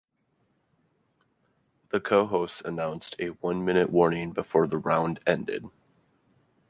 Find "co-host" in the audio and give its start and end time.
1.99-2.63